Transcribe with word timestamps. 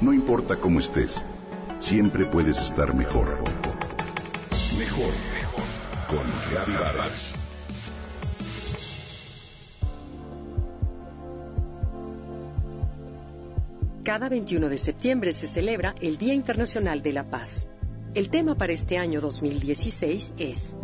No 0.00 0.14
importa 0.14 0.56
cómo 0.56 0.80
estés, 0.80 1.22
siempre 1.78 2.24
puedes 2.24 2.58
estar 2.58 2.94
mejor. 2.94 3.36
Mejor, 4.78 5.12
mejor. 5.34 5.64
Con 6.08 6.26
Reavivadas. 6.50 7.34
Cada 14.02 14.30
21 14.30 14.70
de 14.70 14.78
septiembre 14.78 15.34
se 15.34 15.46
celebra 15.46 15.94
el 16.00 16.16
Día 16.16 16.32
Internacional 16.32 17.02
de 17.02 17.12
la 17.12 17.28
Paz. 17.28 17.68
El 18.14 18.30
tema 18.30 18.54
para 18.54 18.72
este 18.72 18.96
año 18.96 19.20
2016 19.20 20.34
es 20.38 20.78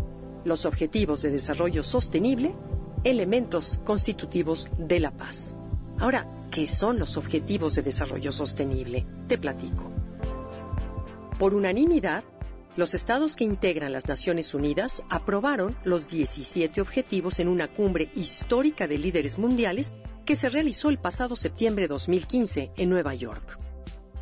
los 0.45 0.67
Objetivos 0.67 1.23
de 1.23 1.31
Desarrollo 1.31 1.83
Sostenible, 1.83 2.55
elementos 3.03 3.81
constitutivos 3.83 4.69
de 4.77 5.01
la 5.01 5.11
paz. 5.11 5.57
Ahora, 5.99 6.27
¿qué 6.51 6.67
son 6.67 6.99
los 6.99 7.17
Objetivos 7.17 7.75
de 7.75 7.83
Desarrollo 7.83 8.31
Sostenible? 8.31 9.07
Te 9.29 9.39
platico. 9.39 9.91
Por 11.39 11.55
unanimidad, 11.55 12.23
los 12.77 12.93
estados 12.95 13.37
que 13.37 13.45
integran 13.45 13.93
las 13.93 14.07
Naciones 14.07 14.53
Unidas 14.53 15.03
aprobaron 15.09 15.77
los 15.85 16.07
17 16.09 16.83
objetivos 16.83 17.41
en 17.41 17.49
una 17.49 17.69
cumbre 17.69 18.11
histórica 18.15 18.87
de 18.87 18.99
líderes 18.99 19.39
mundiales 19.39 19.95
que 20.27 20.37
se 20.37 20.51
realizó 20.51 20.91
el 20.91 20.99
pasado 20.99 21.35
septiembre 21.35 21.85
de 21.85 21.89
2015 21.89 22.73
en 22.77 22.91
Nueva 22.91 23.15
York. 23.15 23.59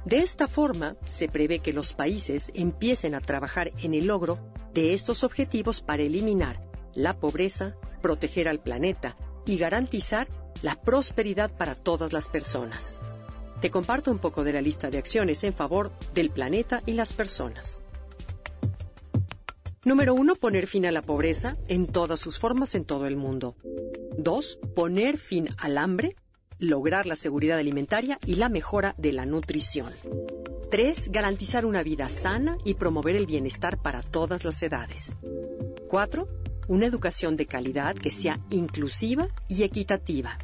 De 0.04 0.18
esta 0.18 0.46
forma, 0.46 0.96
se 1.08 1.28
prevé 1.28 1.58
que 1.58 1.72
los 1.72 1.94
países 1.94 2.52
empiecen 2.54 3.16
a 3.16 3.20
trabajar 3.20 3.72
en 3.82 3.94
el 3.94 4.06
logro 4.06 4.38
de 4.72 4.92
estos 4.92 5.24
objetivos 5.24 5.80
para 5.80 6.02
eliminar 6.02 6.60
la 6.94 7.18
pobreza, 7.18 7.74
proteger 8.02 8.48
al 8.48 8.60
planeta 8.60 9.16
y 9.46 9.56
garantizar 9.56 10.28
la 10.64 10.76
prosperidad 10.76 11.54
para 11.54 11.74
todas 11.74 12.14
las 12.14 12.30
personas. 12.30 12.98
Te 13.60 13.70
comparto 13.70 14.10
un 14.10 14.18
poco 14.18 14.44
de 14.44 14.54
la 14.54 14.62
lista 14.62 14.88
de 14.88 14.96
acciones 14.96 15.44
en 15.44 15.52
favor 15.52 15.92
del 16.14 16.30
planeta 16.30 16.82
y 16.86 16.92
las 16.94 17.12
personas. 17.12 17.82
Número 19.84 20.14
1. 20.14 20.36
Poner 20.36 20.66
fin 20.66 20.86
a 20.86 20.90
la 20.90 21.02
pobreza 21.02 21.58
en 21.68 21.84
todas 21.84 22.18
sus 22.18 22.38
formas 22.38 22.74
en 22.74 22.86
todo 22.86 23.04
el 23.06 23.18
mundo. 23.18 23.56
2. 24.16 24.58
Poner 24.74 25.18
fin 25.18 25.50
al 25.58 25.76
hambre, 25.76 26.16
lograr 26.58 27.04
la 27.04 27.14
seguridad 27.14 27.58
alimentaria 27.58 28.18
y 28.24 28.36
la 28.36 28.48
mejora 28.48 28.94
de 28.96 29.12
la 29.12 29.26
nutrición. 29.26 29.92
3. 30.70 31.12
Garantizar 31.12 31.66
una 31.66 31.82
vida 31.82 32.08
sana 32.08 32.56
y 32.64 32.72
promover 32.72 33.16
el 33.16 33.26
bienestar 33.26 33.82
para 33.82 34.00
todas 34.00 34.46
las 34.46 34.62
edades. 34.62 35.14
4 35.88 36.26
una 36.68 36.86
educación 36.86 37.36
de 37.36 37.46
calidad 37.46 37.94
que 37.94 38.10
sea 38.10 38.40
inclusiva 38.50 39.28
y 39.48 39.62
equitativa. 39.62 40.38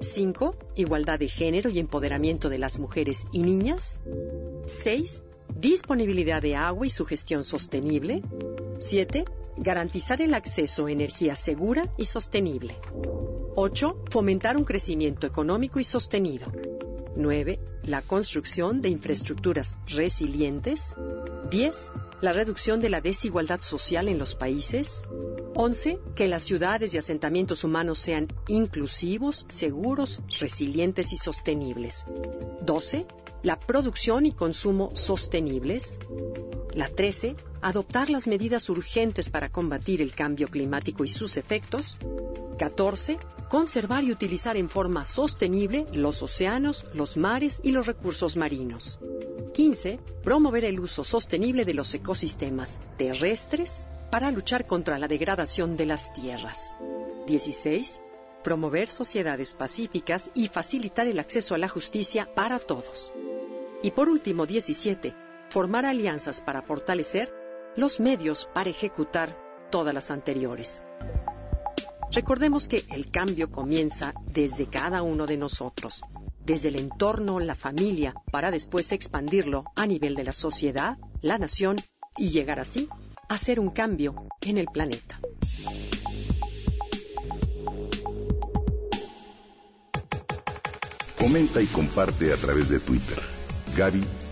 5. 0.00 0.56
Igualdad 0.76 1.18
de 1.18 1.28
género 1.28 1.70
y 1.70 1.78
empoderamiento 1.78 2.48
de 2.48 2.58
las 2.58 2.78
mujeres 2.78 3.26
y 3.32 3.42
niñas. 3.42 4.00
6. 4.66 5.22
Disponibilidad 5.54 6.42
de 6.42 6.56
agua 6.56 6.86
y 6.86 6.90
su 6.90 7.06
gestión 7.06 7.44
sostenible. 7.44 8.22
7. 8.78 9.24
Garantizar 9.56 10.20
el 10.20 10.34
acceso 10.34 10.86
a 10.86 10.92
energía 10.92 11.34
segura 11.34 11.92
y 11.96 12.04
sostenible. 12.04 12.76
8. 13.54 14.04
Fomentar 14.10 14.56
un 14.56 14.64
crecimiento 14.64 15.26
económico 15.26 15.80
y 15.80 15.84
sostenido. 15.84 16.52
9. 17.16 17.58
La 17.86 18.02
construcción 18.02 18.80
de 18.82 18.88
infraestructuras 18.88 19.76
resilientes. 19.86 20.96
10. 21.50 21.92
La 22.20 22.32
reducción 22.32 22.80
de 22.80 22.88
la 22.88 23.00
desigualdad 23.00 23.60
social 23.60 24.08
en 24.08 24.18
los 24.18 24.34
países. 24.34 25.04
11. 25.54 26.00
Que 26.16 26.26
las 26.26 26.42
ciudades 26.42 26.94
y 26.94 26.98
asentamientos 26.98 27.62
humanos 27.62 28.00
sean 28.00 28.26
inclusivos, 28.48 29.46
seguros, 29.48 30.20
resilientes 30.40 31.12
y 31.12 31.16
sostenibles. 31.16 32.04
12. 32.62 33.06
La 33.44 33.56
producción 33.56 34.26
y 34.26 34.32
consumo 34.32 34.90
sostenibles. 34.94 36.00
La 36.76 36.88
13. 36.88 37.36
Adoptar 37.62 38.10
las 38.10 38.26
medidas 38.26 38.68
urgentes 38.68 39.30
para 39.30 39.48
combatir 39.48 40.02
el 40.02 40.14
cambio 40.14 40.46
climático 40.48 41.04
y 41.04 41.08
sus 41.08 41.38
efectos. 41.38 41.96
14. 42.58 43.18
Conservar 43.48 44.04
y 44.04 44.12
utilizar 44.12 44.58
en 44.58 44.68
forma 44.68 45.06
sostenible 45.06 45.86
los 45.94 46.22
océanos, 46.22 46.84
los 46.92 47.16
mares 47.16 47.62
y 47.64 47.72
los 47.72 47.86
recursos 47.86 48.36
marinos. 48.36 48.98
15. 49.54 49.98
Promover 50.22 50.66
el 50.66 50.78
uso 50.78 51.02
sostenible 51.02 51.64
de 51.64 51.72
los 51.72 51.94
ecosistemas 51.94 52.78
terrestres, 52.98 53.86
para 54.10 54.30
luchar 54.30 54.66
contra 54.66 54.98
la 54.98 55.08
degradación 55.08 55.78
de 55.78 55.86
las 55.86 56.12
tierras. 56.12 56.76
16. 57.26 58.02
Promover 58.44 58.88
sociedades 58.88 59.54
pacíficas 59.54 60.30
y 60.34 60.48
facilitar 60.48 61.06
el 61.06 61.20
acceso 61.20 61.54
a 61.54 61.58
la 61.58 61.70
justicia 61.70 62.34
para 62.34 62.58
todos. 62.58 63.14
Y 63.82 63.92
por 63.92 64.10
último, 64.10 64.44
17. 64.44 65.25
Formar 65.50 65.86
alianzas 65.86 66.42
para 66.42 66.62
fortalecer 66.62 67.32
los 67.76 68.00
medios 68.00 68.48
para 68.54 68.70
ejecutar 68.70 69.36
todas 69.70 69.94
las 69.94 70.10
anteriores. 70.10 70.82
Recordemos 72.12 72.68
que 72.68 72.84
el 72.90 73.10
cambio 73.10 73.50
comienza 73.50 74.14
desde 74.26 74.66
cada 74.66 75.02
uno 75.02 75.26
de 75.26 75.36
nosotros, 75.36 76.02
desde 76.44 76.68
el 76.68 76.76
entorno, 76.76 77.40
la 77.40 77.54
familia, 77.54 78.14
para 78.30 78.50
después 78.50 78.92
expandirlo 78.92 79.64
a 79.74 79.86
nivel 79.86 80.14
de 80.14 80.24
la 80.24 80.32
sociedad, 80.32 80.98
la 81.20 81.38
nación 81.38 81.76
y 82.16 82.28
llegar 82.28 82.60
así 82.60 82.88
hacer 83.28 83.60
un 83.60 83.70
cambio 83.70 84.14
en 84.40 84.58
el 84.58 84.66
planeta. 84.66 85.20
Comenta 91.18 91.60
y 91.60 91.66
comparte 91.66 92.32
a 92.32 92.36
través 92.36 92.68
de 92.68 92.78
Twitter. 92.78 93.18